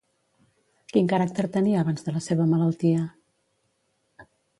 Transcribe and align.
Quin 0.93 1.09
caràcter 1.11 1.45
tenia 1.57 1.81
abans 1.85 2.07
de 2.07 2.13
la 2.15 2.21
seva 2.29 2.47
malaltia? 2.53 3.05